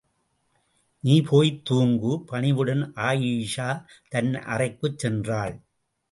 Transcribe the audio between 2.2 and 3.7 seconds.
பணிவுடன் ஆயீஷா